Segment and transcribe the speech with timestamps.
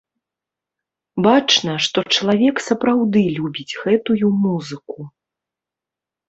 [1.27, 4.99] Бачна, што чалавек сапраўды любіць гэтую музыку.